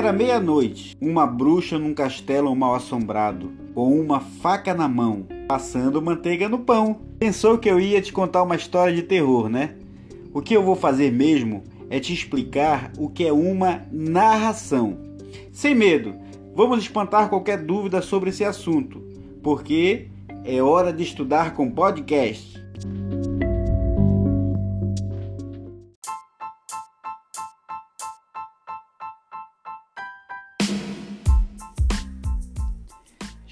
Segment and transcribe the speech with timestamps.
[0.00, 6.48] Era meia-noite, uma bruxa num castelo mal assombrado, com uma faca na mão, passando manteiga
[6.48, 7.02] no pão.
[7.18, 9.74] Pensou que eu ia te contar uma história de terror, né?
[10.32, 14.96] O que eu vou fazer mesmo é te explicar o que é uma narração.
[15.52, 16.14] Sem medo,
[16.54, 19.02] vamos espantar qualquer dúvida sobre esse assunto,
[19.42, 20.08] porque
[20.46, 22.58] é hora de estudar com podcast.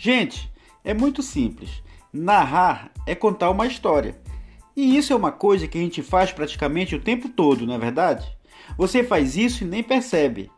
[0.01, 0.49] Gente,
[0.85, 1.83] é muito simples.
[2.13, 4.17] Narrar é contar uma história.
[4.77, 7.79] E isso é uma coisa que a gente faz praticamente o tempo todo, não é
[7.79, 8.25] verdade?
[8.77, 10.53] Você faz isso e nem percebe.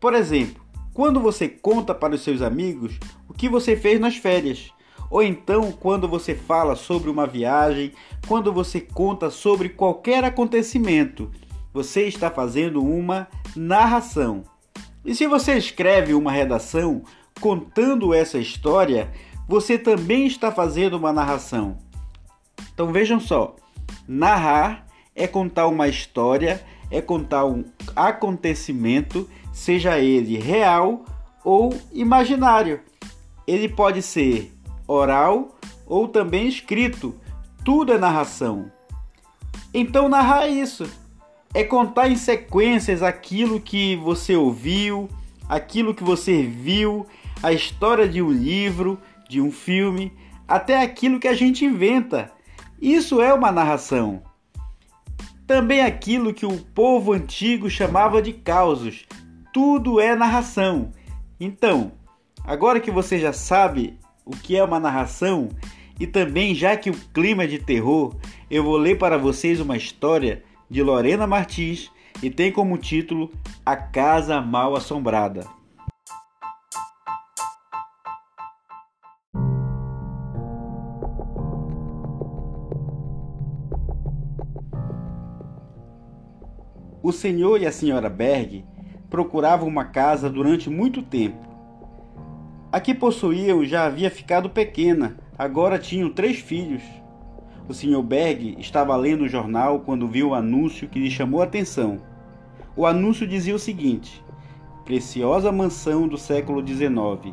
[0.00, 0.64] Por exemplo,
[0.94, 4.72] quando você conta para os seus amigos o que você fez nas férias,
[5.10, 7.92] ou então quando você fala sobre uma viagem,
[8.26, 11.30] quando você conta sobre qualquer acontecimento,
[11.70, 14.42] você está fazendo uma narração.
[15.04, 17.02] E se você escreve uma redação
[17.40, 19.10] contando essa história,
[19.48, 21.78] você também está fazendo uma narração.
[22.72, 23.56] Então vejam só:
[24.06, 27.64] narrar é contar uma história, é contar um
[27.94, 31.04] acontecimento, seja ele real
[31.44, 32.80] ou imaginário.
[33.46, 34.52] Ele pode ser
[34.86, 37.14] oral ou também escrito.
[37.64, 38.70] Tudo é narração.
[39.72, 40.88] Então narrar é isso.
[41.54, 45.08] É contar em sequências aquilo que você ouviu,
[45.48, 47.06] aquilo que você viu,
[47.42, 48.98] a história de um livro,
[49.28, 50.12] de um filme,
[50.46, 52.30] até aquilo que a gente inventa.
[52.80, 54.22] Isso é uma narração.
[55.46, 59.06] Também aquilo que o povo antigo chamava de causos.
[59.52, 60.90] Tudo é narração.
[61.38, 61.92] Então,
[62.44, 65.48] agora que você já sabe o que é uma narração
[65.98, 68.14] e também já que o clima é de terror,
[68.50, 71.90] eu vou ler para vocês uma história de Lorena Martins
[72.22, 73.30] e tem como título
[73.64, 75.55] A Casa Mal Assombrada.
[87.06, 88.64] O senhor e a senhora Berg
[89.08, 91.38] procuravam uma casa durante muito tempo.
[92.72, 96.82] A que possuíam já havia ficado pequena, agora tinham três filhos.
[97.68, 101.44] O senhor Berg estava lendo o jornal quando viu o anúncio que lhe chamou a
[101.44, 101.98] atenção.
[102.74, 104.20] O anúncio dizia o seguinte:
[104.84, 107.32] Preciosa mansão do século XIX,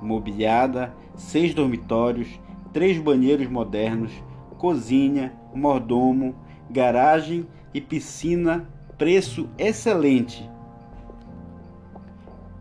[0.00, 2.40] mobiliada, seis dormitórios,
[2.72, 4.12] três banheiros modernos,
[4.56, 6.34] cozinha, mordomo,
[6.70, 8.66] garagem e piscina
[9.00, 10.46] preço excelente.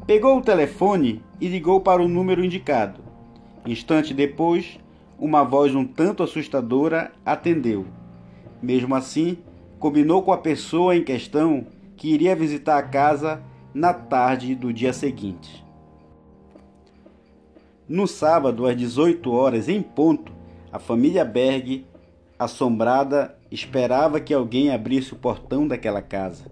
[0.07, 3.01] Pegou o telefone e ligou para o número indicado.
[3.65, 4.79] Instante depois,
[5.19, 7.85] uma voz um tanto assustadora atendeu.
[8.61, 9.39] Mesmo assim,
[9.79, 11.67] combinou com a pessoa em questão
[11.97, 15.61] que iria visitar a casa na tarde do dia seguinte.
[17.85, 20.31] No sábado, às 18 horas em ponto,
[20.71, 21.85] a família Berg,
[22.39, 26.45] assombrada esperava que alguém abrisse o portão daquela casa.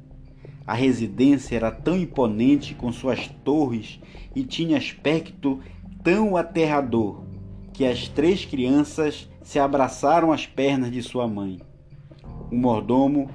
[0.65, 3.99] A residência era tão imponente com suas torres
[4.35, 5.59] e tinha aspecto
[6.03, 7.23] tão aterrador
[7.73, 11.59] que as três crianças se abraçaram às pernas de sua mãe.
[12.51, 13.29] O mordomo,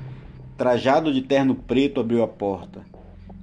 [0.56, 2.84] trajado de terno preto, abriu a porta,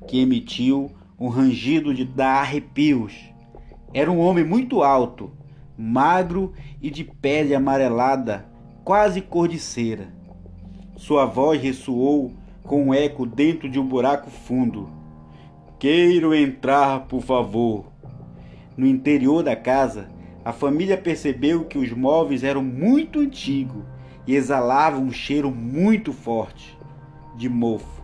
[0.07, 3.13] que emitiu um rangido de dar arrepios.
[3.93, 5.31] Era um homem muito alto,
[5.77, 8.48] magro e de pele amarelada,
[8.89, 10.11] quase cor de cera.
[10.97, 12.33] Sua voz ressoou
[12.63, 14.89] com um eco dentro de um buraco fundo.
[15.77, 17.85] Queiro entrar, por favor.
[18.75, 20.09] No interior da casa,
[20.43, 23.83] a família percebeu que os móveis eram muito antigos
[24.25, 26.75] e exalavam um cheiro muito forte
[27.37, 28.01] de mofo.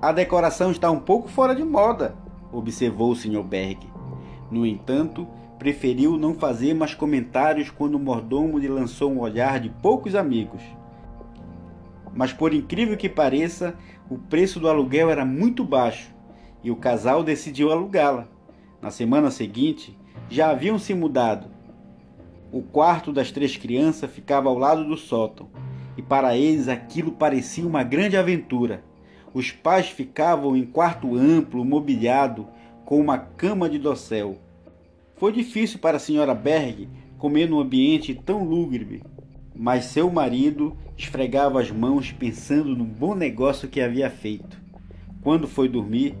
[0.00, 2.14] A decoração está um pouco fora de moda,
[2.52, 3.42] observou o Sr.
[3.42, 3.90] Berg.
[4.52, 5.26] No entanto,
[5.62, 10.60] preferiu não fazer mais comentários quando o mordomo lhe lançou um olhar de poucos amigos.
[12.12, 13.76] Mas por incrível que pareça,
[14.10, 16.12] o preço do aluguel era muito baixo
[16.64, 18.26] e o casal decidiu alugá-la.
[18.80, 19.96] Na semana seguinte,
[20.28, 21.46] já haviam se mudado.
[22.50, 25.48] O quarto das três crianças ficava ao lado do sótão,
[25.96, 28.82] e para eles aquilo parecia uma grande aventura.
[29.32, 32.48] Os pais ficavam em quarto amplo, mobiliado,
[32.84, 34.38] com uma cama de dossel
[35.22, 39.04] foi difícil para a senhora Berg comer num ambiente tão lúgubre,
[39.54, 44.60] mas seu marido esfregava as mãos pensando no bom negócio que havia feito.
[45.22, 46.18] Quando foi dormir,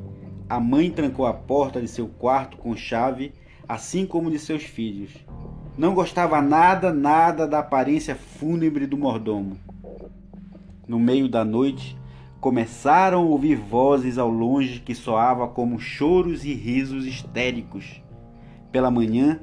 [0.48, 3.32] a mãe trancou a porta de seu quarto com chave,
[3.68, 5.10] assim como de seus filhos.
[5.76, 9.58] Não gostava nada, nada da aparência fúnebre do mordomo.
[10.86, 11.98] No meio da noite,
[12.40, 18.00] começaram a ouvir vozes ao longe que soavam como choros e risos histéricos.
[18.72, 19.38] Pela manhã,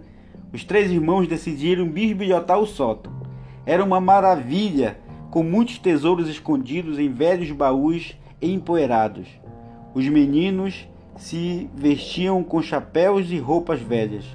[0.51, 3.13] os três irmãos decidiram bisbilhotar o sótão.
[3.65, 4.99] Era uma maravilha,
[5.29, 9.27] com muitos tesouros escondidos em velhos baús empoeirados.
[9.93, 14.25] Os meninos se vestiam com chapéus e roupas velhas,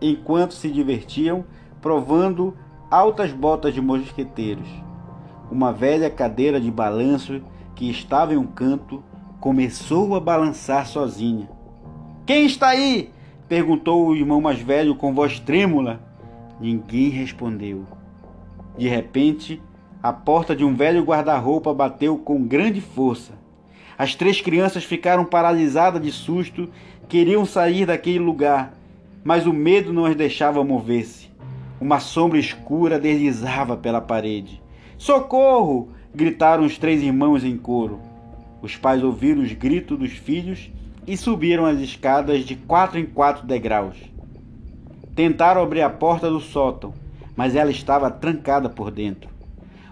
[0.00, 1.44] enquanto se divertiam
[1.80, 2.56] provando
[2.90, 4.68] altas botas de mosqueteiros.
[5.50, 7.42] Uma velha cadeira de balanço
[7.74, 9.02] que estava em um canto,
[9.40, 11.48] começou a balançar sozinha.
[12.26, 13.12] Quem está aí?
[13.48, 16.00] Perguntou o irmão mais velho com voz trêmula.
[16.60, 17.86] Ninguém respondeu.
[18.76, 19.60] De repente,
[20.02, 23.32] a porta de um velho guarda-roupa bateu com grande força.
[23.96, 26.68] As três crianças ficaram paralisadas de susto,
[27.08, 28.74] queriam sair daquele lugar,
[29.24, 31.28] mas o medo não as deixava mover-se.
[31.80, 34.62] Uma sombra escura deslizava pela parede.
[34.96, 35.88] Socorro!
[36.14, 38.00] gritaram os três irmãos em coro.
[38.60, 40.70] Os pais ouviram os gritos dos filhos
[41.08, 43.96] e subiram as escadas de quatro em quatro degraus.
[45.16, 46.94] Tentaram abrir a porta do sótão,
[47.34, 49.28] mas ela estava trancada por dentro.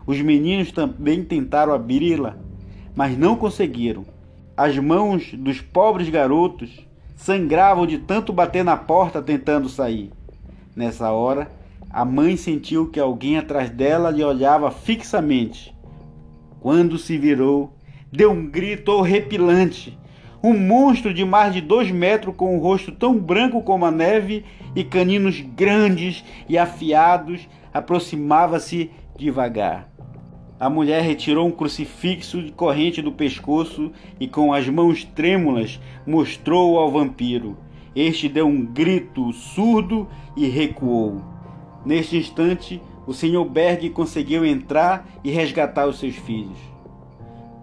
[0.06, 2.36] Os meninos também tentaram abri-la,
[2.94, 4.04] mas não conseguiram.
[4.56, 6.86] As mãos dos pobres garotos
[7.16, 10.12] sangravam de tanto bater na porta tentando sair.
[10.76, 11.50] Nessa hora,
[11.90, 15.74] a mãe sentiu que alguém atrás dela lhe olhava fixamente
[16.66, 17.72] quando se virou,
[18.10, 19.96] deu um grito horripilante.
[20.46, 24.44] Um monstro de mais de dois metros, com um rosto tão branco como a neve
[24.76, 29.88] e caninos grandes e afiados, aproximava-se devagar.
[30.60, 33.90] A mulher retirou um crucifixo de corrente do pescoço
[34.20, 37.58] e, com as mãos trêmulas, mostrou ao vampiro.
[37.92, 40.06] Este deu um grito surdo
[40.36, 41.22] e recuou.
[41.84, 43.44] Neste instante, o Sr.
[43.44, 46.75] Berg conseguiu entrar e resgatar os seus filhos.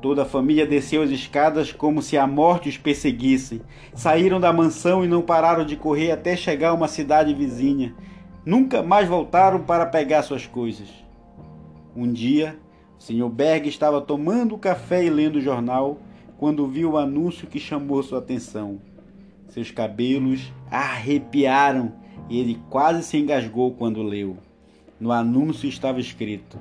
[0.04, 3.62] Toda a família desceu as escadas como se a morte os perseguisse.
[3.96, 7.96] Saíram da mansão e não pararam de correr até chegar a uma cidade vizinha.
[8.46, 10.90] Nunca mais voltaram para pegar suas coisas.
[11.96, 12.60] Um dia,
[13.00, 13.30] o Sr.
[13.30, 15.98] Berg estava tomando café e lendo o jornal
[16.38, 18.82] quando viu o anúncio que chamou sua atenção.
[19.48, 21.94] Seus cabelos arrepiaram
[22.30, 24.36] e ele quase se engasgou quando leu.
[25.00, 26.60] No anúncio estava escrito: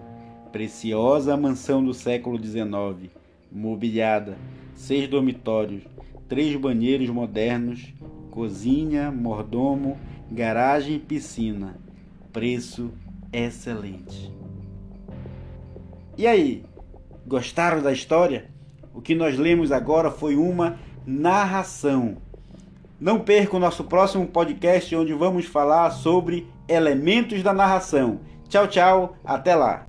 [0.53, 3.11] Preciosa mansão do século XIX,
[3.55, 4.37] mobiliada,
[4.75, 5.83] seis dormitórios,
[6.29, 7.93] três banheiros modernos,
[8.31, 9.99] cozinha, mordomo,
[10.31, 11.77] garagem e piscina.
[12.33, 12.91] Preço
[13.33, 14.33] excelente.
[16.17, 16.65] E aí,
[17.27, 18.51] gostaram da história?
[18.95, 22.17] O que nós lemos agora foi uma narração.
[23.01, 28.21] Não perca o nosso próximo podcast onde vamos falar sobre elementos da narração.
[28.49, 29.87] Tchau, tchau, até lá.